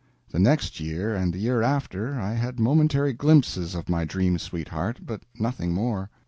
The 0.31 0.39
next 0.39 0.79
year 0.79 1.13
and 1.13 1.31
the 1.31 1.37
year 1.37 1.61
after 1.61 2.19
I 2.19 2.33
had 2.33 2.59
momentary 2.59 3.13
glimpses 3.13 3.75
of 3.75 3.87
my 3.87 4.03
dream 4.03 4.39
sweetheart, 4.39 5.01
but 5.05 5.21
nothing 5.39 5.73
more. 5.75 6.09